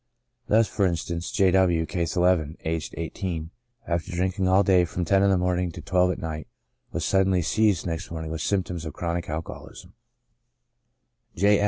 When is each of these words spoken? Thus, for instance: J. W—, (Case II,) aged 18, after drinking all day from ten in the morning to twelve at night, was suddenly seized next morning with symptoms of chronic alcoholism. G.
Thus, 0.47 0.67
for 0.67 0.87
instance: 0.87 1.29
J. 1.31 1.51
W—, 1.51 1.85
(Case 1.85 2.17
II,) 2.17 2.55
aged 2.65 2.95
18, 2.97 3.51
after 3.87 4.11
drinking 4.11 4.47
all 4.47 4.63
day 4.63 4.83
from 4.83 5.05
ten 5.05 5.21
in 5.21 5.29
the 5.29 5.37
morning 5.37 5.71
to 5.73 5.79
twelve 5.83 6.09
at 6.11 6.17
night, 6.17 6.47
was 6.91 7.05
suddenly 7.05 7.43
seized 7.43 7.85
next 7.85 8.09
morning 8.09 8.31
with 8.31 8.41
symptoms 8.41 8.83
of 8.83 8.93
chronic 8.93 9.29
alcoholism. 9.29 9.93
G. 11.35 11.59